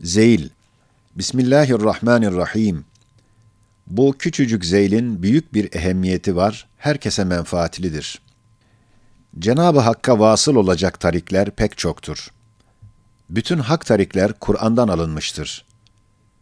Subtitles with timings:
[0.00, 0.48] Zeyl
[1.14, 2.84] Bismillahirrahmanirrahim
[3.86, 8.20] Bu küçücük zeylin büyük bir ehemmiyeti var, herkese menfaatlidir.
[9.38, 12.30] Cenab-ı Hakk'a vasıl olacak tarikler pek çoktur.
[13.30, 15.64] Bütün hak tarikler Kur'an'dan alınmıştır.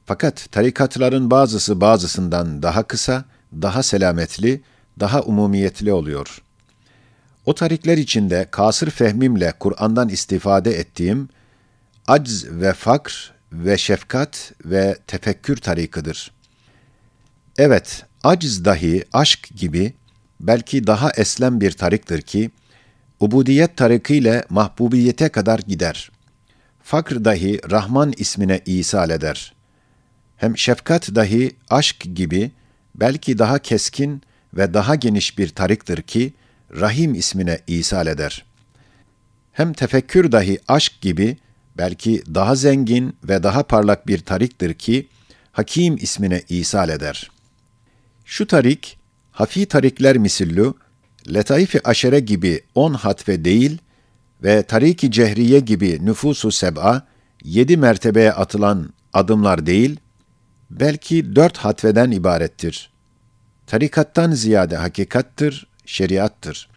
[0.07, 4.63] Fakat tarikatların bazısı bazısından daha kısa, daha selametli,
[5.01, 6.43] daha umumiyetli oluyor.
[7.47, 11.29] O tarikler içinde kasır fehmimle Kur'an'dan istifade ettiğim
[12.07, 16.33] acz ve fakr ve şefkat ve tefekkür tarikıdır.
[17.59, 19.93] Evet, aciz dahi aşk gibi
[20.41, 22.51] belki daha eslem bir tariktir ki,
[23.21, 26.11] ubudiyet tarikiyle mahbubiyete kadar gider.
[26.83, 29.55] Fakr dahi Rahman ismine isal eder.
[30.37, 32.51] Hem şefkat dahi aşk gibi
[32.95, 34.23] belki daha keskin
[34.55, 36.35] ve daha geniş bir tariktir ki,
[36.81, 38.45] Rahim ismine isal eder.
[39.53, 41.37] Hem tefekkür dahi aşk gibi
[41.77, 45.09] belki daha zengin ve daha parlak bir tariktir ki,
[45.53, 47.31] Hakim ismine isal eder.
[48.25, 48.99] Şu tarik,
[49.31, 50.75] hafi tarikler misillü,
[51.35, 53.79] letaif-i aşere gibi on hatve değil
[54.43, 57.07] ve tarik-i cehriye gibi nüfusu seb'a,
[57.45, 60.01] yedi mertebeye atılan adımlar değil,
[60.71, 62.91] belki dört hatveden ibarettir.
[63.67, 66.69] Tarikattan ziyade hakikattır, şeriattır.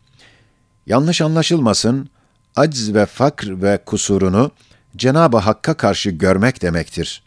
[0.86, 2.10] Yanlış anlaşılmasın,
[2.56, 4.52] acz ve fakr ve kusurunu
[4.97, 7.23] Cenab-ı Hakk'a karşı görmek demektir.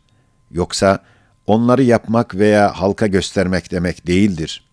[0.51, 0.99] Yoksa
[1.47, 4.63] onları yapmak veya halka göstermek demek değildir.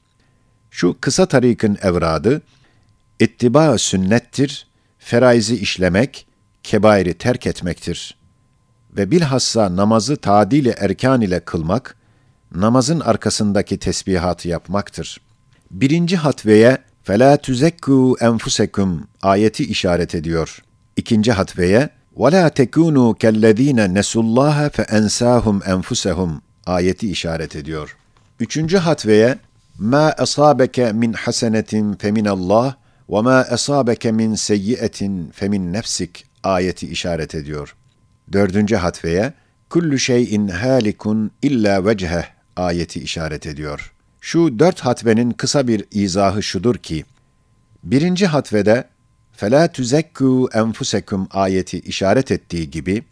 [0.71, 2.43] Şu kısa tarikin evradı,
[3.21, 4.67] ittiba sünnettir,
[4.99, 6.27] feraizi işlemek,
[6.63, 8.17] kebairi terk etmektir.
[8.97, 11.97] Ve bilhassa namazı tadili erkan ile kılmak,
[12.55, 15.21] namazın arkasındaki tesbihatı yapmaktır.
[15.71, 20.63] Birinci hatveye فَلَا تُزَكُّوا اَنْفُسَكُمْ ayeti işaret ediyor.
[20.97, 26.31] İkinci hatveye وَلَا تَكُونُوا كَالَّذ۪ينَ نَسُوا اللّٰهَ فَاَنْسَاهُمْ اَنْفُسَهُمْ
[26.67, 27.97] ayeti işaret ediyor.
[28.41, 29.39] Üçüncü hatveye
[29.81, 32.75] مَا أَصَابَكَ مِنْ حَسَنَةٍ فَمِنَ اللّٰهِ
[33.09, 37.77] وَمَا أَصَابَكَ مِنْ سَيِّئَةٍ فَمِنْ نَفْسِكَ ayeti işaret ediyor.
[38.33, 39.33] Dördüncü hatveye
[39.71, 42.25] kullu şeyin halikun illa vecheh
[42.57, 43.93] ayeti işaret ediyor.
[44.21, 47.05] Şu dört hatvenin kısa bir izahı şudur ki,
[47.85, 48.85] birinci hatvede
[49.37, 53.03] فَلَا تُزَكُّوا enfusekum ayeti işaret ettiği gibi,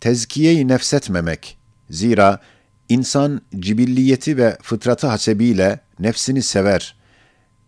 [0.00, 1.58] tezkiye-i nefsetmemek,
[1.90, 2.40] zira
[2.88, 6.96] insan cibilliyeti ve fıtratı hasebiyle nefsini sever,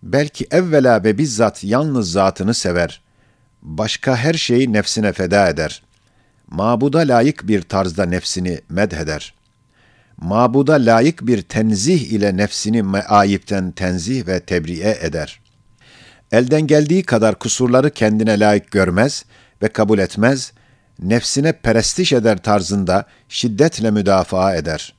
[0.03, 3.03] belki evvela ve bizzat yalnız zatını sever,
[3.62, 5.82] başka her şeyi nefsine feda eder,
[6.49, 9.38] mabuda layık bir tarzda nefsini medheder.''
[10.21, 15.41] mabuda layık bir tenzih ile nefsini meayipten tenzih ve tebriye eder.
[16.33, 19.25] Elden geldiği kadar kusurları kendine layık görmez
[19.61, 20.53] ve kabul etmez,
[20.99, 24.94] nefsine perestiş eder tarzında şiddetle müdafaa eder.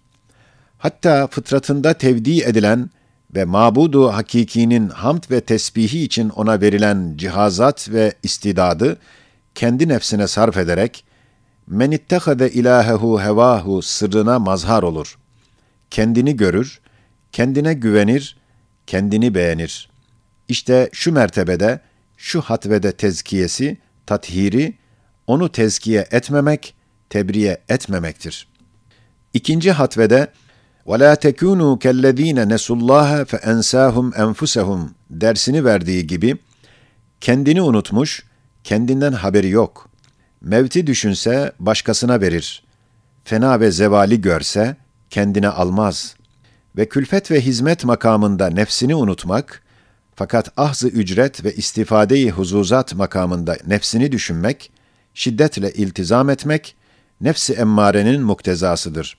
[0.78, 2.90] Hatta fıtratında tevdi edilen
[3.34, 8.98] ve mabudu hakikinin hamd ve tesbihi için ona verilen cihazat ve istidadı
[9.54, 11.04] kendi nefsine sarf ederek
[11.66, 15.18] Men ittehade ilahehu hevahu sırrına mazhar olur.
[15.90, 16.80] Kendini görür,
[17.32, 18.36] kendine güvenir,
[18.86, 19.93] kendini beğenir.
[20.47, 21.79] İşte şu mertebede,
[22.17, 24.77] şu hatvede tezkiyesi, tathiri,
[25.27, 26.75] onu tezkiye etmemek,
[27.09, 28.47] tebriye etmemektir.
[29.33, 30.27] İkinci hatvede,
[30.85, 36.37] وَلَا تَكُونُوا كَالَّذ۪ينَ نَسُوا اللّٰهَ فَاَنْسَاهُمْ اَنْفُسَهُمْ dersini verdiği gibi,
[37.21, 38.23] kendini unutmuş,
[38.63, 39.89] kendinden haberi yok.
[40.41, 42.63] Mevti düşünse başkasına verir.
[43.23, 44.75] Fena ve zevali görse
[45.09, 46.15] kendine almaz.
[46.77, 49.62] Ve külfet ve hizmet makamında nefsini unutmak,
[50.15, 54.71] fakat ahzı ücret ve istifadeyi huzuzat makamında nefsini düşünmek,
[55.13, 56.75] şiddetle iltizam etmek,
[57.21, 59.17] nefsi emmarenin muktezasıdır.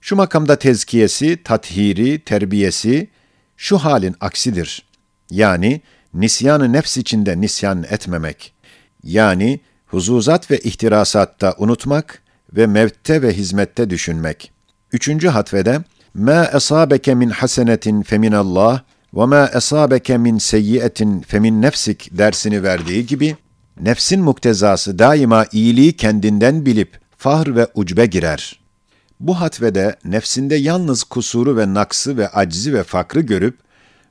[0.00, 3.08] Şu makamda tezkiyesi, tathiri, terbiyesi,
[3.56, 4.86] şu halin aksidir.
[5.30, 5.80] Yani,
[6.14, 8.54] nisyanı nefs içinde nisyan etmemek.
[9.02, 14.52] Yani, huzuzat ve ihtirasatta unutmak ve mevtte ve hizmette düşünmek.
[14.92, 15.80] Üçüncü hatvede,
[16.18, 18.80] مَا أَصَابَكَ مِنْ حَسَنَةٍ فَمِنَ اللّٰهِ
[19.14, 23.36] وَمَا أَصَابَكَ مِنْ سَيِّئَةٍ فَمِنْ nefsik dersini verdiği gibi,
[23.80, 28.60] nefsin muktezası daima iyiliği kendinden bilip fahr ve ucbe girer.
[29.20, 33.58] Bu hatvede nefsinde yalnız kusuru ve naksı ve aczi ve fakrı görüp,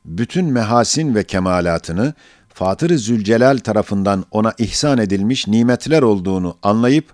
[0.05, 2.13] bütün mehasin ve kemalatını
[2.53, 7.05] Fatır-ı Zülcelal tarafından ona ihsan edilmiş nimetler olduğunu anlayıp,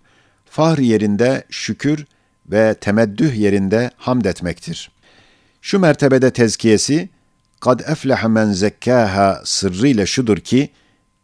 [0.46, 2.06] fahr yerinde şükür
[2.52, 4.92] ve temeddüh yerinde hamd etmektir.
[5.62, 7.10] Şu mertebede tezkiyesi,
[7.65, 10.69] kad eflehe men zekkâha sırrıyla şudur ki,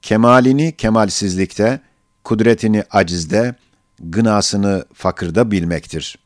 [0.02, 1.80] kemalini kemalsizlikte,
[2.24, 3.54] kudretini acizde,
[3.98, 6.18] gınasını fakırda bilmektir.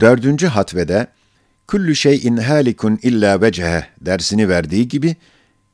[0.00, 1.06] Dördüncü hatvede,
[1.68, 5.16] küllü şeyin halikun illa vecehe dersini verdiği gibi,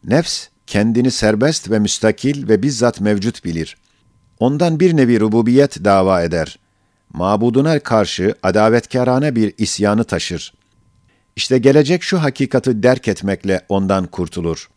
[0.04, 3.76] nefs kendini serbest ve müstakil ve bizzat mevcut bilir.
[4.38, 6.58] Ondan bir nevi rububiyet dava eder.
[7.12, 10.52] Mabuduna karşı adavetkârane bir isyanı taşır.
[11.36, 14.68] İşte gelecek şu hakikati derk etmekle ondan kurtulur.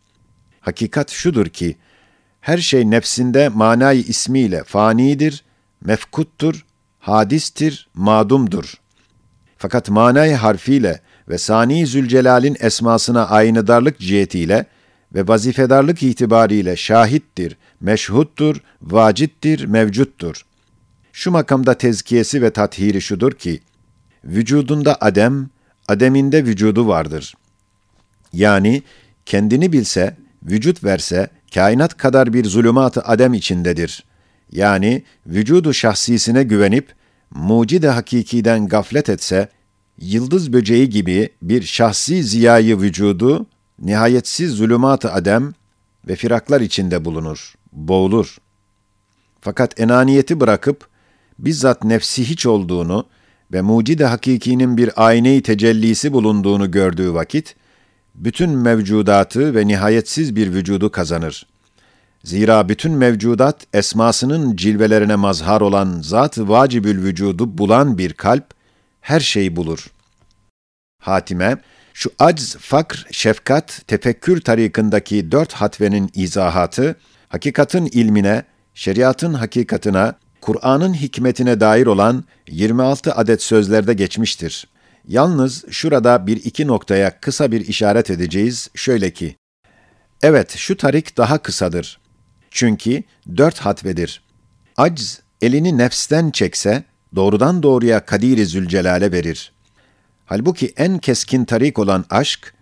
[0.62, 1.78] Hakikat şudur ki,
[2.42, 5.44] her şey nefsinde manayı ismiyle fanidir,
[5.82, 6.66] mefkuttur,
[7.00, 8.74] hadistir, madumdur.
[9.58, 14.66] Fakat manayı harfiyle ve Sani Zülcelal'in esmasına aynadarlık cihetiyle
[15.16, 20.46] ve vazifedarlık itibariyle şahittir, meşhuttur, vacittir, mevcuttur.
[21.14, 23.62] Şu makamda tezkiyesi ve tathiri şudur ki,
[24.24, 25.50] vücudunda adem,
[25.88, 27.34] ademinde vücudu vardır.
[28.34, 28.84] Yani
[29.26, 34.06] kendini bilse, vücut verse, kainat kadar bir zulümat-ı adem içindedir.
[34.52, 36.96] Yani vücudu şahsisine güvenip,
[37.32, 39.50] mucide hakikiden gaflet etse,
[40.02, 43.46] yıldız böceği gibi bir şahsi ziyayı vücudu,
[43.80, 45.54] nihayetsiz zulümat-ı adem
[46.08, 48.38] ve firaklar içinde bulunur, boğulur.
[49.42, 50.88] Fakat enaniyeti bırakıp,
[51.40, 53.06] bizzat nefsi hiç olduğunu
[53.54, 57.56] ve mucide hakikinin bir ayne-i tecellisi bulunduğunu gördüğü vakit,
[58.16, 61.48] bütün mevcudatı ve nihayetsiz bir vücudu kazanır.
[62.24, 68.46] Zira bütün mevcudat esmasının cilvelerine mazhar olan zat-ı vacibül vücudu bulan bir kalp
[69.02, 69.88] her şeyi bulur.
[71.02, 71.58] Hatime,
[71.94, 76.96] şu acz, fakr, şefkat, tefekkür tarikındaki dört hatvenin izahatı,
[77.30, 80.16] hakikatin ilmine, şeriatın hakikatına,
[80.48, 84.68] Kur'an'ın hikmetine dair olan 26 adet sözlerde geçmiştir.
[85.08, 89.36] Yalnız şurada bir iki noktaya kısa bir işaret edeceğiz, şöyle ki,
[90.22, 92.00] Evet, şu tarik daha kısadır.
[92.52, 93.04] Çünkü
[93.38, 94.24] dört hatvedir.
[94.78, 96.84] Acz, elini nefsten çekse,
[97.16, 99.52] doğrudan doğruya Kadir-i Zülcelal'e verir.
[100.26, 102.54] Halbuki en keskin tarik olan aşk,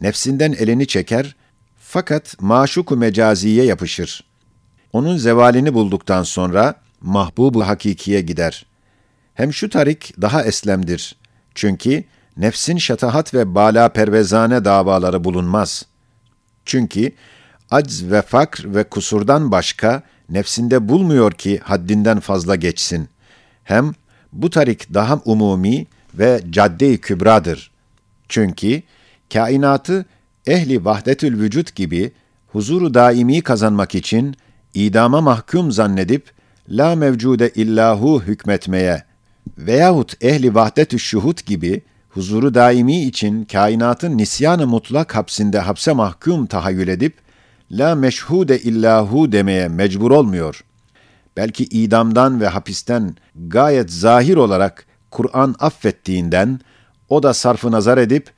[0.00, 1.36] nefsinden elini çeker,
[1.78, 4.24] fakat maşuku mecaziye yapışır.
[4.92, 8.66] Onun zevalini bulduktan sonra, mahbubu hakikiye gider.
[9.34, 11.16] Hem şu tarik daha eslemdir.
[11.54, 12.04] Çünkü
[12.36, 15.86] nefsin şatahat ve bala pervezane davaları bulunmaz.
[16.64, 17.12] Çünkü
[17.70, 23.08] acz ve fakr ve kusurdan başka nefsinde bulmuyor ki haddinden fazla geçsin.
[23.64, 23.92] Hem
[24.32, 27.70] bu tarik daha umumi ve cadde-i kübradır.
[28.28, 28.82] Çünkü
[29.32, 30.06] kainatı
[30.46, 32.12] ehli vahdetül vücut gibi
[32.48, 34.36] huzuru daimi kazanmak için
[34.74, 36.30] idama mahkum zannedip
[36.72, 39.02] la mevcude illahu hükmetmeye
[39.58, 46.88] veyahut ehli vahdetü şuhut gibi huzuru daimi için kainatın nisyanı mutlak hapsinde hapse mahkum tahayyül
[46.88, 47.14] edip
[47.70, 50.64] la meşhude illahu demeye mecbur olmuyor.
[51.36, 56.60] Belki idamdan ve hapisten gayet zahir olarak Kur'an affettiğinden
[57.08, 58.30] o da sarfı nazar edip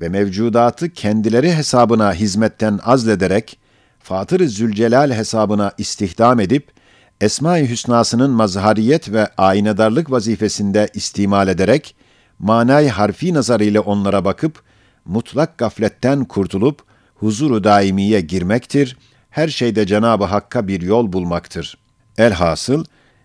[0.00, 3.58] ve mevcudatı kendileri hesabına hizmetten azlederek
[3.98, 6.81] Fatır-ı Zülcelal hesabına istihdam edip
[7.22, 11.94] Esma-i Hüsna'sının mazhariyet ve aynadarlık vazifesinde istimal ederek,
[12.38, 14.62] manay harfi nazarıyla onlara bakıp,
[15.04, 16.82] mutlak gafletten kurtulup,
[17.14, 18.96] huzuru daimiye girmektir,
[19.30, 21.78] her şeyde Cenab-ı Hakk'a bir yol bulmaktır.
[22.18, 22.84] Elhasıl,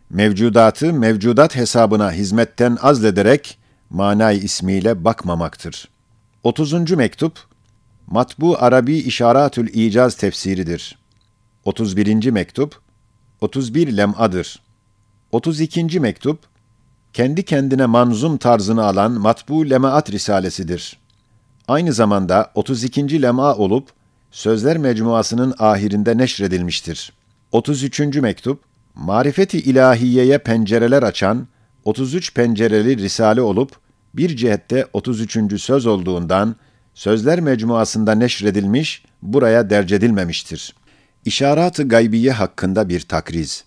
[0.09, 3.57] mevcudatı mevcudat hesabına hizmetten azlederek,
[3.89, 5.89] manay ismiyle bakmamaktır.
[6.43, 6.91] 30.
[6.91, 7.39] mektup,
[8.07, 10.97] Matbu Arabi İşaratül İcaz tefsiridir.
[11.65, 12.31] 31.
[12.31, 12.86] mektup,
[13.41, 14.59] 31 lem'adır.
[15.31, 15.99] 32.
[15.99, 16.39] mektup,
[17.13, 20.97] kendi kendine manzum tarzını alan matbu lemaat risalesidir.
[21.67, 23.21] Aynı zamanda 32.
[23.21, 23.89] lem'a olup,
[24.31, 27.13] Sözler Mecmuası'nın ahirinde neşredilmiştir.
[27.51, 27.99] 33.
[27.99, 28.63] mektup,
[28.95, 31.47] marifeti ilahiyeye pencereler açan
[31.83, 33.71] 33 pencereli risale olup,
[34.13, 35.61] bir cihette 33.
[35.61, 36.55] söz olduğundan,
[36.93, 40.86] Sözler Mecmuası'nda neşredilmiş, buraya dercedilmemiştir.''
[41.27, 43.63] İşarat-ı gaybiye hakkında bir takriz.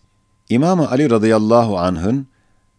[0.48, 2.26] İmam Ali radıyallahu anh'ın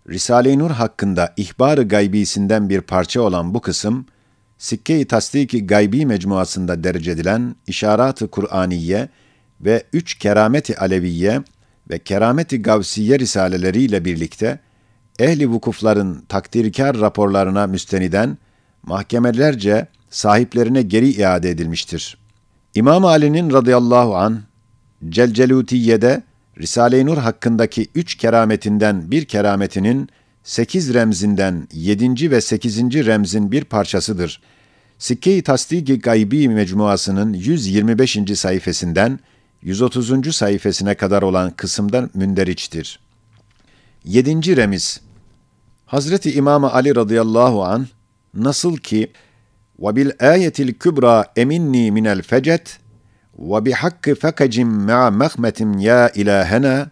[0.09, 4.05] Risale-i Nur hakkında ihbar-ı gaybisinden bir parça olan bu kısım,
[4.57, 9.09] Sikke-i Tasdik-i Gaybi mecmuasında derc edilen İşarat-ı Kur'aniye
[9.61, 11.41] ve Üç Kerameti Aleviye
[11.89, 14.59] ve Kerameti Gavsiye risaleleriyle birlikte
[15.19, 18.37] ehli vukufların takdirkar raporlarına müsteniden
[18.83, 22.17] mahkemelerce sahiplerine geri iade edilmiştir.
[22.75, 24.50] İmam Ali'nin radıyallahu an
[25.09, 26.23] Celcelutiye'de
[26.59, 30.09] Risale-i Nur hakkındaki üç kerametinden bir kerametinin
[30.43, 34.41] sekiz remzinden yedinci ve sekizinci remzin bir parçasıdır.
[34.97, 38.17] Sikke-i Tasdik-i Gaybi mecmuasının 125.
[38.35, 39.19] sayfasından
[39.61, 40.35] 130.
[40.35, 42.99] sayfasına kadar olan kısımda münderiçtir.
[44.05, 45.01] Yedinci remiz.
[45.85, 47.87] Hazreti İmam Ali radıyallahu an
[48.33, 49.11] nasıl ki
[49.79, 52.79] ve bil ayetil kübra eminni minel fecet
[53.41, 56.89] ve bi hakkı fekacim ma'a mehmetim ya ilahena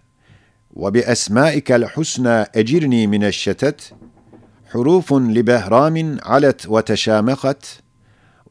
[0.76, 3.94] ve bi esmaikel husna ecirni mineşşetet
[4.72, 7.80] hurufun li behramin alet ve teşamekat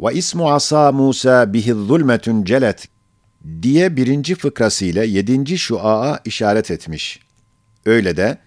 [0.00, 2.88] ve ismu asa Musa bihi zulmetun celet
[3.62, 7.20] diye birinci fıkrasıyla yedinci şuaa işaret etmiş.
[7.86, 8.38] Öyle de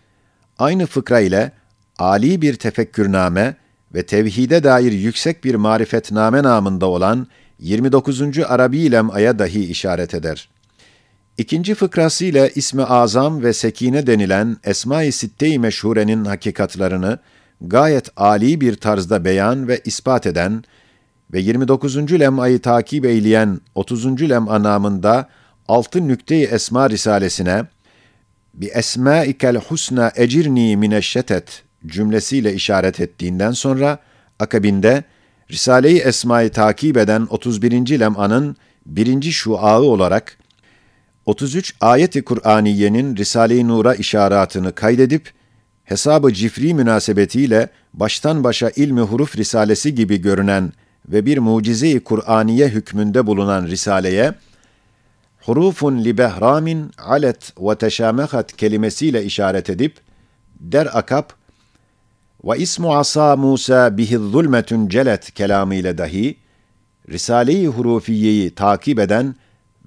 [0.59, 1.51] aynı fıkra ile
[1.97, 3.55] Ali bir tefekkürname
[3.93, 7.27] ve tevhide dair yüksek bir marifetname namında olan
[7.61, 8.39] 29.
[8.47, 10.49] Arabi lem'aya dahi işaret eder.
[11.37, 17.19] İkinci fıkrası ile ismi azam ve sekine denilen Esma-i Sitte-i Meşhure'nin hakikatlarını
[17.61, 20.63] gayet âli bir tarzda beyan ve ispat eden
[21.33, 22.19] ve 29.
[22.19, 24.29] lem'ayı takip eyleyen 30.
[24.29, 25.29] lem'a namında
[25.67, 27.63] altı nükte-i Esma Risalesine
[28.53, 33.99] bi esmaikel husna ecirni mineşşetet cümlesiyle işaret ettiğinden sonra
[34.39, 35.03] akabinde
[35.51, 37.99] Risale-i Esma'yı takip eden 31.
[37.99, 38.55] lem'anın
[38.85, 40.37] birinci şuağı olarak
[41.25, 45.31] 33 ayeti Kur'aniyenin Risale-i Nur'a işaretini kaydedip
[45.83, 50.73] hesabı cifri münasebetiyle baştan başa ilmi huruf risalesi gibi görünen
[51.07, 54.33] ve bir mucize-i Kur'aniye hükmünde bulunan risaleye
[55.41, 59.97] hurufun li behramin alet ve teşamehat kelimesiyle işaret edip
[60.59, 61.40] der akap
[62.43, 66.37] ve ismu asa Musa bihi zulmetun celet kelamıyla dahi
[67.09, 69.35] Risale-i Hurufiye'yi takip eden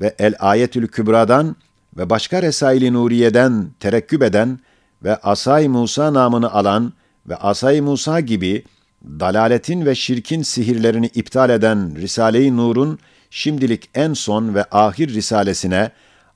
[0.00, 1.56] ve El Ayetül Kübra'dan
[1.96, 4.58] ve başka Resail-i Nuriye'den terekküp eden
[5.04, 6.92] ve Asay Musa namını alan
[7.28, 8.64] ve Asay Musa gibi
[9.04, 12.98] dalaletin ve şirkin sihirlerini iptal eden Risale-i Nur'un
[13.30, 15.90] şimdilik en son ve ahir risalesine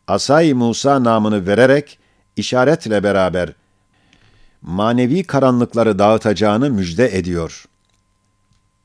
[0.09, 1.99] Asay Musa namını vererek
[2.37, 3.53] işaretle beraber
[4.63, 7.65] manevi karanlıkları dağıtacağını müjde ediyor.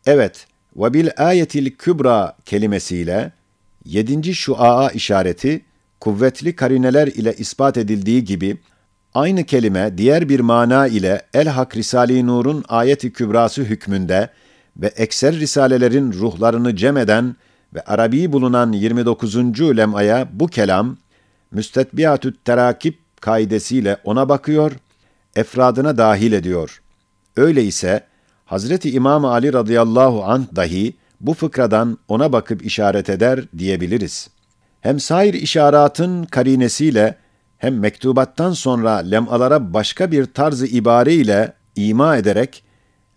[0.06, 3.32] Evet, ve bil ayetil kübra kelimesiyle
[3.86, 5.66] yedinci şuaa işareti
[6.00, 8.58] kuvvetli karineler ile ispat edildiği gibi
[9.14, 14.30] aynı kelime diğer bir mana ile El Hak Risale-i Nur'un ayeti kübrası hükmünde
[14.78, 17.36] ve ekser risalelerin ruhlarını cem eden
[17.74, 19.36] ve Arabi bulunan 29.
[19.78, 20.98] lem'aya bu kelam
[21.52, 24.72] müstetbiatü't terakip kaidesiyle ona bakıyor,
[25.36, 26.82] efradına dahil ediyor.
[27.38, 28.04] Öyle ise
[28.46, 34.30] Hazreti İmam Ali radıyallahu anh dahi bu fıkradan ona bakıp işaret eder diyebiliriz.
[34.82, 37.16] Hem sair işaratın karinesiyle
[37.58, 42.64] hem mektubattan sonra lemalara başka bir tarzı ibare ile ima ederek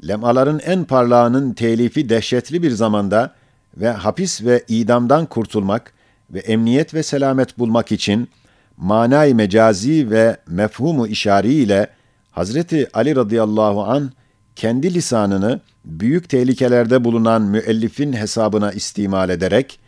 [0.08, 3.35] lemaların en parlağının telifi dehşetli bir zamanda
[3.76, 5.92] ve hapis ve idamdan kurtulmak
[6.30, 8.28] ve emniyet ve selamet bulmak için
[8.76, 11.87] manay mecazi ve mefhumu işari ile
[12.36, 14.12] Hazreti Ali radıyallahu an
[14.56, 19.80] kendi lisanını büyük tehlikelerde bulunan müellifin hesabına istimal ederek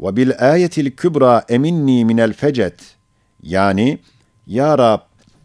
[0.00, 2.74] ve bil ayetil kübra eminni minel fecet
[3.42, 3.98] yani
[4.46, 5.00] Ya Rab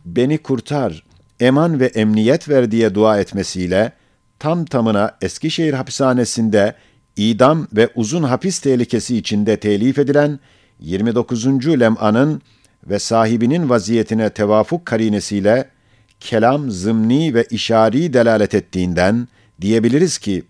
[0.06, 1.04] beni kurtar,
[1.40, 3.92] eman ve emniyet ver diye dua etmesiyle
[4.40, 6.76] tam tamına Eskişehir hapishanesinde
[7.16, 10.40] idam ve uzun hapis tehlikesi içinde telif edilen
[10.80, 11.68] 29.
[11.68, 12.42] lem'anın
[12.90, 15.70] ve sahibinin vaziyetine tevafuk karinesiyle
[16.20, 19.28] kelam zımni ve işari delalet ettiğinden
[19.62, 20.44] diyebiliriz ki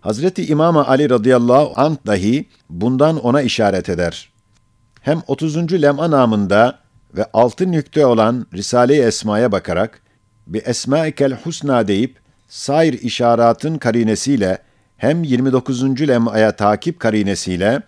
[0.00, 4.32] Hazreti İmam Ali radıyallahu anh dahi bundan ona işaret eder.
[5.00, 5.82] Hem 30.
[5.82, 6.78] lem'a namında
[7.16, 10.00] ve altı nükte olan Risale-i Esma'ya bakarak
[10.46, 12.18] bir Esmaikel Husna deyip
[12.48, 14.58] sair işaratın karinesiyle
[14.96, 16.08] hem 29.
[16.08, 17.82] lem'aya takip karinesiyle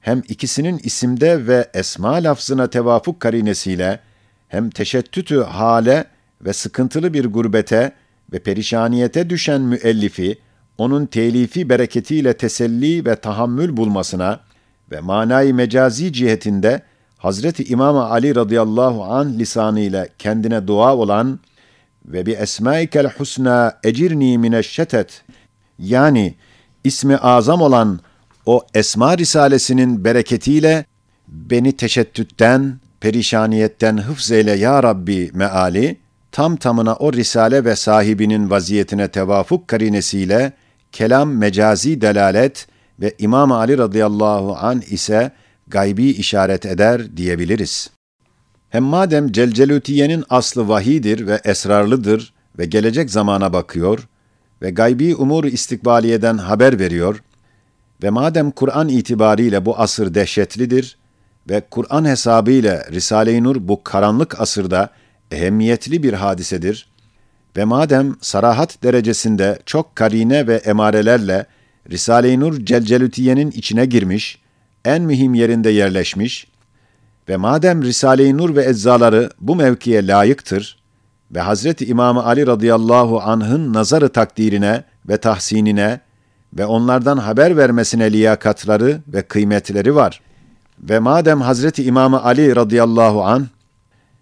[0.00, 4.00] hem ikisinin isimde ve esma lafzına tevafuk karinesiyle
[4.48, 6.04] hem teşettütü hale
[6.44, 7.92] ve sıkıntılı bir gurbete
[8.32, 10.38] ve perişaniyete düşen müellifi,
[10.78, 14.40] onun telifi bereketiyle teselli ve tahammül bulmasına
[14.90, 16.82] ve manayı mecazi cihetinde
[17.18, 21.40] Hazreti İmam Ali radıyallahu an lisanıyla kendine dua olan
[22.04, 25.22] ve bi esmaikel husna ecirni mineşşetet
[25.78, 26.34] yani
[26.84, 28.00] ismi azam olan
[28.46, 30.84] o Esma Risalesinin bereketiyle
[31.28, 35.96] beni teşettütten, perişaniyetten hıfz eyle ya Rabbi meali,
[36.32, 40.52] tam tamına o risale ve sahibinin vaziyetine tevafuk karinesiyle
[40.92, 42.66] kelam mecazi delalet
[43.00, 45.32] ve İmam Ali radıyallahu an ise
[45.68, 47.90] gaybi işaret eder diyebiliriz.
[48.68, 54.08] Hem madem Celcelutiye'nin aslı vahidir ve esrarlıdır ve gelecek zamana bakıyor
[54.62, 57.22] ve gaybi umur istikbaliyeden haber veriyor
[58.02, 60.98] ve madem Kur'an itibariyle bu asır dehşetlidir
[61.50, 64.90] ve Kur'an hesabıyla Risale-i Nur bu karanlık asırda
[65.30, 66.88] ehemmiyetli bir hadisedir
[67.56, 71.46] ve madem sarahat derecesinde çok karine ve emarelerle
[71.90, 74.38] Risale-i Nur Celcelütiye'nin içine girmiş,
[74.84, 76.46] en mühim yerinde yerleşmiş
[77.28, 80.80] ve madem Risale-i Nur ve eczaları bu mevkiye layıktır
[81.30, 86.00] ve Hazreti İmam Ali radıyallahu anh'ın nazarı takdirine ve tahsinine
[86.58, 90.20] ve onlardan haber vermesine liyakatları ve kıymetleri var.
[90.78, 93.48] Ve madem Hazreti İmam Ali radıyallahu an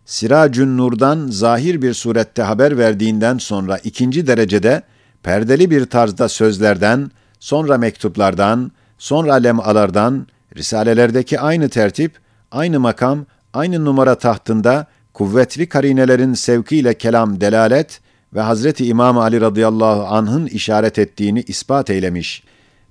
[0.08, 4.82] Siracün Nur'dan zahir bir surette haber verdiğinden sonra ikinci derecede
[5.22, 7.10] perdeli bir tarzda sözlerden,
[7.40, 12.18] sonra mektuplardan, sonra lemalardan, risalelerdeki aynı tertip,
[12.50, 18.00] aynı makam, aynı numara tahtında kuvvetli karinelerin sevkiyle kelam delalet
[18.34, 22.42] ve Hazreti İmam Ali radıyallahu anh'ın işaret ettiğini ispat eylemiş.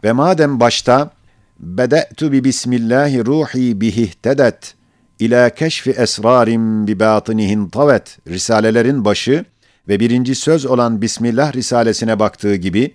[0.03, 1.11] Ve madem başta
[1.59, 4.76] bede'tu bi bismillahi ruhi bihihdedet
[5.19, 9.45] ila keşfi esrarim bi batinihin tavet risalelerin başı
[9.87, 12.93] ve birinci söz olan Bismillah risalesine baktığı gibi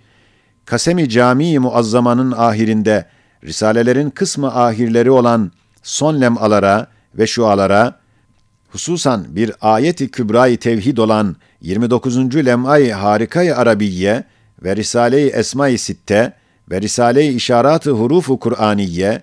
[0.64, 3.06] Kasemi Camii Muazzama'nın ahirinde
[3.44, 5.52] risalelerin kısmı ahirleri olan
[5.82, 7.98] son lemalara ve şualara
[8.68, 12.46] hususan bir ayeti kübra-i tevhid olan 29.
[12.46, 14.24] lem'ay harikay Arabiye
[14.62, 16.32] ve Risale-i Esma-i Sitte
[16.70, 19.22] ve Risale-i İşarat-ı Hurufu Kur'aniye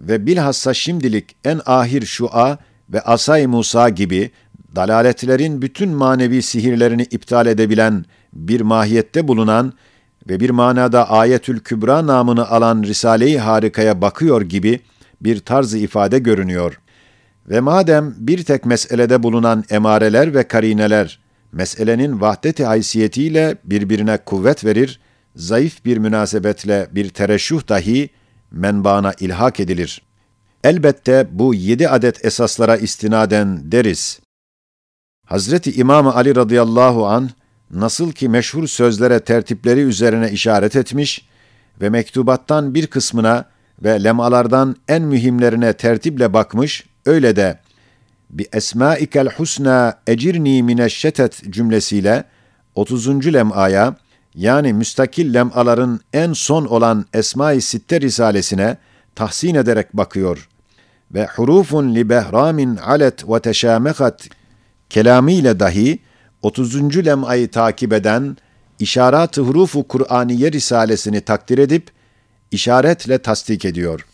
[0.00, 2.58] ve bilhassa şimdilik en ahir şua
[2.90, 4.30] ve Asay Musa gibi
[4.76, 9.72] dalaletlerin bütün manevi sihirlerini iptal edebilen bir mahiyette bulunan
[10.28, 14.80] ve bir manada Ayetül Kübra namını alan Risale-i Harika'ya bakıyor gibi
[15.20, 16.80] bir tarzı ifade görünüyor.
[17.48, 21.20] Ve madem bir tek meselede bulunan emareler ve karineler,
[21.52, 25.00] meselenin vahdeti haysiyetiyle birbirine kuvvet verir,
[25.36, 28.10] zayıf bir münasebetle bir tereşuh dahi
[28.50, 30.02] menbaana ilhak edilir.
[30.64, 34.20] Elbette bu yedi adet esaslara istinaden deriz.
[35.26, 37.30] Hazreti İmam Ali radıyallahu an
[37.70, 41.28] nasıl ki meşhur sözlere tertipleri üzerine işaret etmiş
[41.80, 43.44] ve mektubattan bir kısmına
[43.82, 47.58] ve lemalardan en mühimlerine tertiple bakmış, öyle de
[48.30, 52.24] bi esmaikel husna ecirni mineşşetet cümlesiyle
[52.74, 53.32] 30.
[53.32, 53.96] lem'aya
[54.34, 58.76] yani müstakil lem'aların en son olan Esma-i Sitte risalesine
[59.14, 60.48] tahsin ederek bakıyor
[61.14, 64.28] ve hurufun li behramin alet ve teşamehat
[64.90, 65.98] kelamiyle dahi
[66.42, 67.06] 30.
[67.06, 68.36] lem'ayı takip eden
[68.78, 71.90] İşarat-ı Hurufu Kur'aniye risalesini takdir edip
[72.50, 74.06] işaretle tasdik ediyor.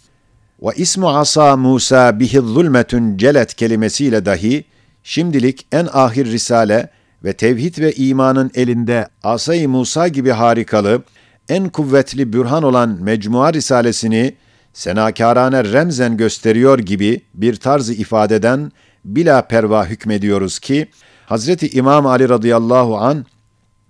[0.63, 4.65] Ve ismu asa Musa bihi zulmetun celet kelimesiyle dahi
[5.03, 6.91] şimdilik en ahir risale
[7.25, 11.03] ve tevhid ve imanın elinde Asay Musa gibi harikalı,
[11.49, 14.35] en kuvvetli bürhan olan Mecmua Risalesini
[14.73, 18.73] senakârane remzen gösteriyor gibi bir tarzı ifadeden
[19.05, 20.87] bila perva hükmediyoruz ki,
[21.27, 23.27] Hazreti İmam Ali radıyallahu an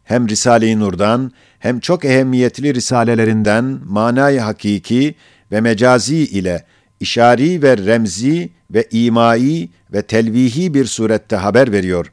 [0.05, 5.15] hem Risale-i Nur'dan hem çok ehemmiyetli risalelerinden manayı hakiki
[5.53, 6.65] ve mecazi ile
[7.01, 12.13] işari ve remzi ve imai ve telvihi bir surette haber veriyor.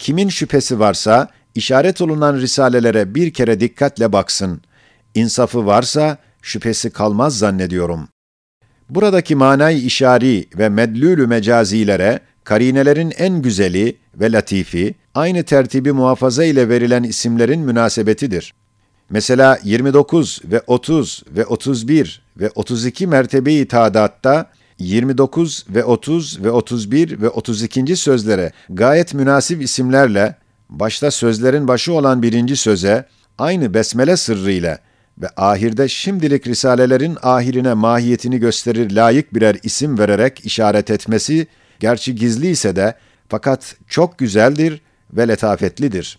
[0.00, 4.62] Kimin şüphesi varsa işaret olunan risalelere bir kere dikkatle baksın.
[5.14, 8.08] İnsafı varsa şüphesi kalmaz zannediyorum.
[8.90, 16.68] Buradaki manay işari ve medlülü mecazilere karinelerin en güzeli ve latifi aynı tertibi muhafaza ile
[16.68, 18.54] verilen isimlerin münasebetidir.
[19.10, 27.20] Mesela 29 ve 30 ve 31 ve 32 mertebeyi tadatta 29 ve 30 ve 31
[27.20, 27.96] ve 32.
[27.96, 30.36] sözlere gayet münasip isimlerle
[30.68, 33.06] başta sözlerin başı olan birinci söze
[33.38, 34.78] aynı besmele sırrıyla
[35.18, 41.46] ve ahirde şimdilik risalelerin ahirine mahiyetini gösterir layık birer isim vererek işaret etmesi
[41.80, 42.94] gerçi gizli ise de
[43.28, 44.80] fakat çok güzeldir
[45.12, 46.18] ve letafetlidir.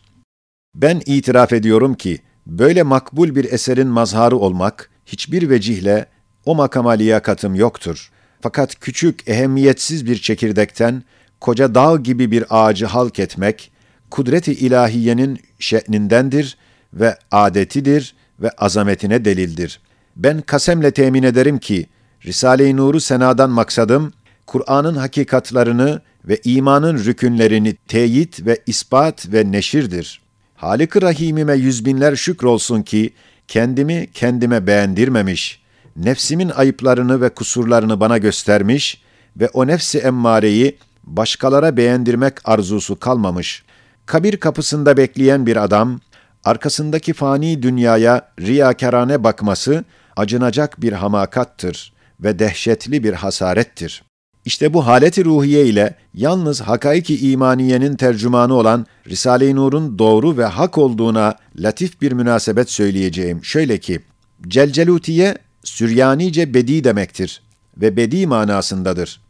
[0.76, 6.06] Ben itiraf ediyorum ki böyle makbul bir eserin mazharı olmak hiçbir vecihle
[6.45, 8.12] o makama liyakatım yoktur.
[8.42, 11.04] Fakat küçük, ehemmiyetsiz bir çekirdekten
[11.40, 13.72] koca dağ gibi bir ağacı halk etmek,
[14.12, 16.58] kudreti ilahiyenin şe'nindendir
[16.94, 19.80] ve adetidir ve azametine delildir.
[20.16, 21.86] Ben kasemle temin ederim ki,
[22.26, 24.14] Risale-i Nur'u senadan maksadım,
[24.48, 30.22] Kur'an'ın hakikatlarını ve imanın rükünlerini teyit ve ispat ve neşirdir.
[30.56, 33.14] Halik-i Rahimime yüz binler şükür olsun ki,
[33.48, 35.61] kendimi kendime beğendirmemiş,
[35.96, 39.02] nefsimin ayıplarını ve kusurlarını bana göstermiş
[39.38, 43.64] ve o nefsi emmareyi başkalara beğendirmek arzusu kalmamış.
[44.06, 46.00] Kabir kapısında bekleyen bir adam,
[46.44, 49.84] arkasındaki fani dünyaya riyakarane bakması
[50.16, 54.04] acınacak bir hamakattır ve dehşetli bir hasarettir.
[54.46, 60.78] İşte bu haleti ruhiye ile yalnız hakaiki imaniyenin tercümanı olan Risale-i Nur'un doğru ve hak
[60.78, 63.44] olduğuna latif bir münasebet söyleyeceğim.
[63.44, 64.00] Şöyle ki,
[64.48, 67.41] Celcelutiye Süryanice bedi demektir
[67.78, 69.21] ve bedi manasındadır.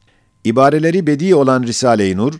[0.43, 2.33] İbareleri bedi olan Risale-i Nur,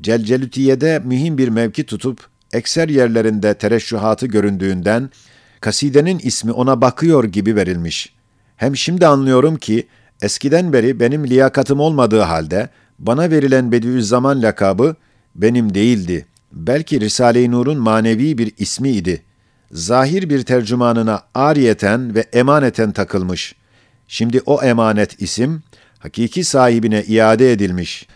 [0.00, 5.10] Celcelutiye'de mühim bir mevki tutup, ekser yerlerinde tereşşuhatı göründüğünden,
[5.60, 8.12] kasidenin ismi ona bakıyor gibi verilmiş.
[8.56, 9.88] Hem şimdi anlıyorum ki,
[10.22, 14.96] eskiden beri benim liyakatım olmadığı halde, bana verilen Bediüzzaman lakabı
[15.34, 16.26] benim değildi.
[16.52, 19.22] Belki Risale-i Nur'un manevi bir ismi idi.
[19.72, 23.54] Zahir bir tercümanına ariyeten ve emaneten takılmış.
[24.08, 25.62] Şimdi o emanet isim,
[25.98, 28.06] hakiki sahibine iade edilmiş.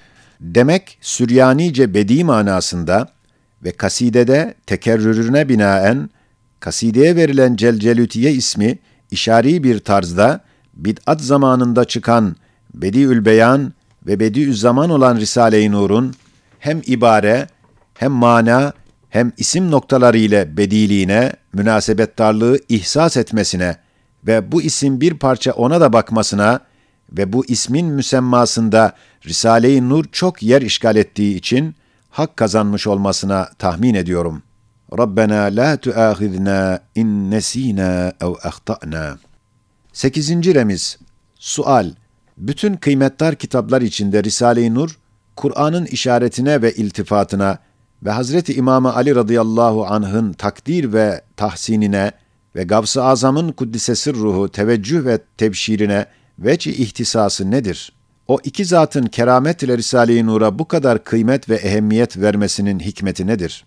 [0.40, 3.08] Demek Süryanice bedi manasında
[3.64, 6.10] ve kasidede tekerrürüne binaen
[6.60, 8.78] kasideye verilen Celcelütiye ismi
[9.10, 10.40] işari bir tarzda
[10.74, 12.36] bid'at zamanında çıkan
[12.74, 13.72] Bediül Beyan
[14.06, 16.14] ve Bediüz Zaman olan Risale-i Nur'un
[16.58, 17.46] hem ibare
[17.94, 18.72] hem mana
[19.12, 23.76] hem isim noktaları ile bediliğine, münasebettarlığı ihsas etmesine
[24.26, 26.60] ve bu isim bir parça ona da bakmasına
[27.12, 28.92] ve bu ismin müsemmasında
[29.26, 31.74] Risale-i Nur çok yer işgal ettiği için
[32.10, 34.42] hak kazanmış olmasına tahmin ediyorum.
[34.98, 39.18] Rabbena la tuâhidna in nesînâ ev ahta'na.
[39.92, 40.98] Sekizinci remiz.
[41.38, 41.90] Sual.
[42.36, 44.98] Bütün kıymetdar kitaplar içinde Risale-i Nur,
[45.36, 47.58] Kur'an'ın işaretine ve iltifatına
[48.04, 52.12] ve Hazreti İmam Ali radıyallahu anh'ın takdir ve tahsinine
[52.56, 56.06] ve Gavs-ı Azam'ın kuddisesi ruhu teveccüh ve tebşirine
[56.38, 57.92] veci ihtisası nedir?
[58.28, 63.64] O iki zatın keramet ile Risale-i Nur'a bu kadar kıymet ve ehemmiyet vermesinin hikmeti nedir?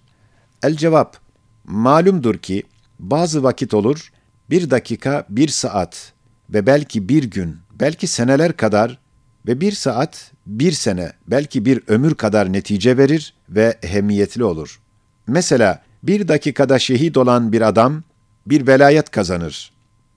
[0.64, 1.18] El cevap,
[1.66, 2.64] malumdur ki
[3.00, 4.12] bazı vakit olur,
[4.50, 6.14] bir dakika, bir saat
[6.50, 9.00] ve belki bir gün, belki seneler kadar
[9.48, 14.82] ve bir saat, bir sene, belki bir ömür kadar netice verir ve ehemmiyetli olur.
[15.28, 18.04] Mesela bir dakikada şehit olan bir adam
[18.46, 19.72] bir velayet kazanır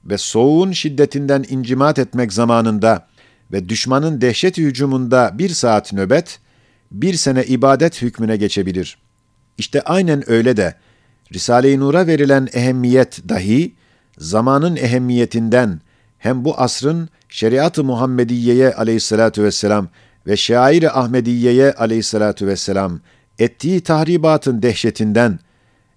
[0.04, 3.08] ve soğuğun şiddetinden incimat etmek zamanında
[3.52, 6.40] ve düşmanın dehşet hücumunda bir saat nöbet,
[6.90, 8.98] bir sene ibadet hükmüne geçebilir.
[9.58, 10.74] İşte aynen öyle de
[11.32, 13.74] Risale-i Nur'a verilen ehemmiyet dahi
[14.18, 15.80] zamanın ehemmiyetinden
[16.18, 19.88] hem bu asrın şeriat-ı Muhammediye'ye aleyhissalatu vesselam
[20.26, 23.00] ve şair-i Ahmediye'ye aleyhissalatu vesselam
[23.38, 25.38] ettiği tahribatın dehşetinden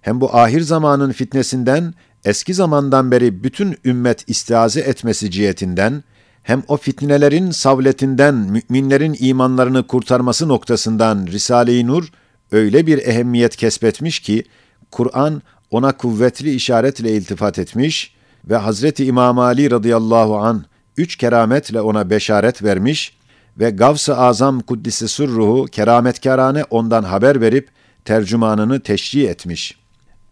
[0.00, 6.04] hem bu ahir zamanın fitnesinden eski zamandan beri bütün ümmet istiaze etmesi cihetinden
[6.42, 12.08] hem o fitnelerin savletinden müminlerin imanlarını kurtarması noktasından Risale-i Nur
[12.52, 14.44] öyle bir ehemmiyet kesbetmiş ki
[14.90, 20.64] Kur'an ona kuvvetli işaretle iltifat etmiş ve Hazreti İmam Ali radıyallahu an
[20.96, 23.16] üç kerametle ona beşaret vermiş
[23.58, 27.68] ve Gavs-ı Azam Kuddise Sürruhu kerametkarane ondan haber verip
[28.04, 29.78] tercümanını teşri etmiş.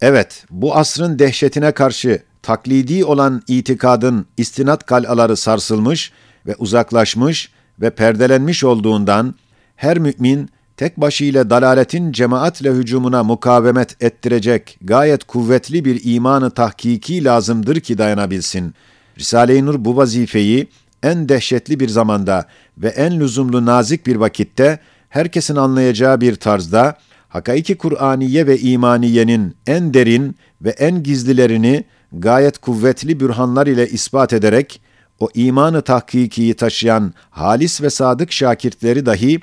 [0.01, 6.12] Evet, bu asrın dehşetine karşı taklidi olan itikadın istinat kalaları sarsılmış
[6.46, 9.35] ve uzaklaşmış ve perdelenmiş olduğundan
[9.77, 17.81] her mümin tek başıyla dalaletin cemaatle hücumuna mukavemet ettirecek gayet kuvvetli bir imanı tahkiki lazımdır
[17.81, 18.75] ki dayanabilsin.
[19.19, 20.69] Risale-i Nur bu vazifeyi
[21.03, 22.45] en dehşetli bir zamanda
[22.79, 26.97] ve en lüzumlu nazik bir vakitte herkesin anlayacağı bir tarzda
[27.29, 34.81] hakaiki Kur'aniye ve imaniyenin en derin ve en gizlilerini gayet kuvvetli bürhanlar ile ispat ederek
[35.19, 39.40] o imanı tahkikiyi taşıyan halis ve sadık şakirtleri dahi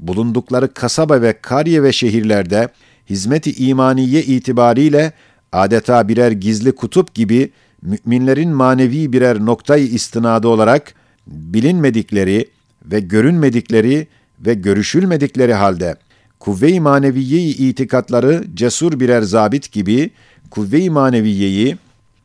[0.00, 2.68] bulundukları kasaba ve kariye ve şehirlerde
[3.10, 5.12] hizmet-i imaniye itibariyle
[5.52, 7.50] adeta birer gizli kutup gibi
[7.82, 10.94] müminlerin manevi birer noktayı istinadı olarak
[11.26, 12.48] bilinmedikleri
[12.84, 14.06] ve görünmedikleri
[14.40, 15.96] ve görüşülmedikleri halde
[16.40, 20.10] kuvve-i maneviyeyi itikatları cesur birer zabit gibi
[20.50, 21.76] kuvve-i maneviyeyi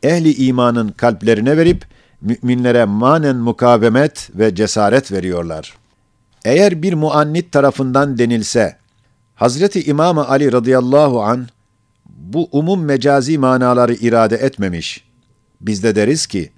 [0.04, 1.86] ehli imanın kalplerine verip
[2.22, 5.74] müminlere manen mukavemet ve cesaret veriyorlar.
[6.46, 8.78] Eğer bir muannit tarafından denilse,
[9.36, 11.48] Hazreti İmam Ali radıyallahu an
[12.06, 15.04] bu umum mecazi manaları irade etmemiş.
[15.62, 16.52] Biz de deriz ki,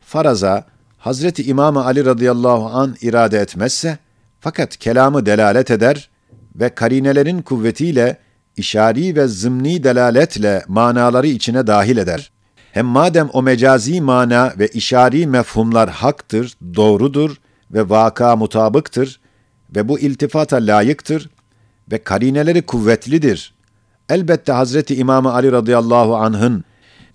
[0.00, 0.64] faraza
[0.98, 3.98] Hazreti İmam Ali radıyallahu an irade etmezse,
[4.40, 6.10] fakat kelamı delalet eder
[6.56, 8.18] ve karinelerin kuvvetiyle
[8.56, 12.30] işari ve zımni delaletle manaları içine dahil eder.
[12.72, 17.36] Hem madem o mecazi mana ve işari mefhumlar haktır, doğrudur
[17.70, 19.20] ve vaka mutabıktır
[19.76, 21.30] ve bu iltifata layıktır
[21.92, 23.54] ve karineleri kuvvetlidir.
[24.08, 26.64] Elbette Hazreti İmam Ali radıyallahu anh'ın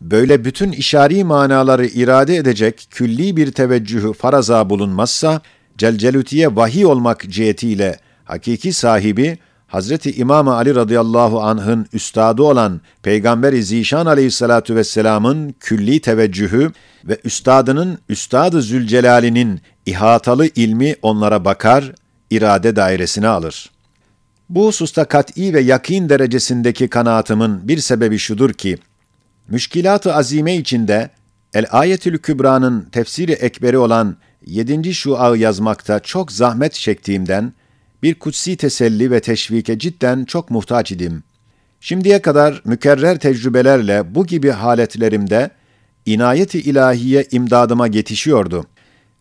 [0.02, 5.42] böyle bütün işari manaları irade edecek külli bir teveccühü faraza bulunmazsa,
[5.78, 14.06] celcelutiye vahiy olmak cihetiyle hakiki sahibi Hazreti İmam Ali radıyallahu anh'ın üstadı olan Peygamber-i Zişan
[14.06, 16.72] aleyhissalatu vesselamın külli teveccühü
[17.06, 21.94] ve üstadının Üstad-ı Zülcelal'inin ihatalı ilmi onlara bakar,
[22.30, 23.72] irade dairesine alır.
[24.50, 28.78] Bu hususta kat'i ve yakin derecesindeki kanaatımın bir sebebi şudur ki,
[29.48, 31.10] müşkilat-ı azime içinde
[31.54, 34.94] El-Ayetül Kübra'nın tefsiri ekberi olan 7.
[34.94, 37.54] şuağı yazmakta çok zahmet çektiğimden,
[38.04, 41.24] bir kutsi teselli ve teşvike cidden çok muhtaç idim.
[41.82, 45.50] Şimdiye kadar mükerrer tecrübelerle bu gibi haletlerimde
[46.06, 48.66] inayeti ilahiye imdadıma yetişiyordu.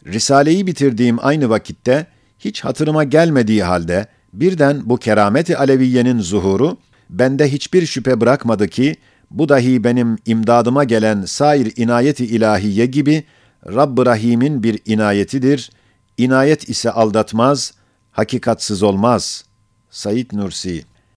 [0.07, 2.07] Risaleyi bitirdiğim aynı vakitte
[2.39, 6.77] hiç hatırıma gelmediği halde birden bu kerameti aleviyenin zuhuru
[7.11, 8.97] bende hiçbir şüphe bırakmadı ki
[9.31, 13.25] bu dahi benim imdadıma gelen sair inayeti ilahiye gibi
[13.67, 15.71] Rabb-ı Rahim'in bir inayetidir.
[16.19, 17.73] İnayet ise aldatmaz,
[18.13, 19.45] hakikatsız olmaz.
[19.91, 20.85] Said Nursi